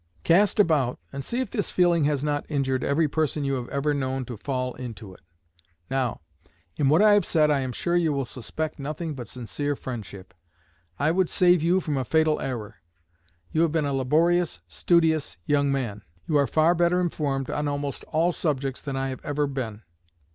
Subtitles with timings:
[0.23, 3.93] Cast about and see if this feeling has not injured every person you have ever
[3.93, 5.19] known to fall into it.
[5.91, 6.21] Now,
[6.75, 10.33] in what I have said I am sure you will suspect nothing but sincere friendship.
[10.97, 12.77] I would save you from a fatal error.
[13.51, 16.01] You have been a laborious, studious young man.
[16.27, 19.83] You are far better informed on almost all subjects than I have ever been.